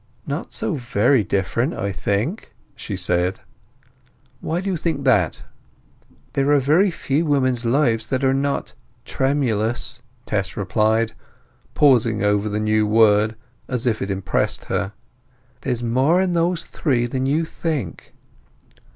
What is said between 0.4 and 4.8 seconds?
so very different, I think," she said. "Why do you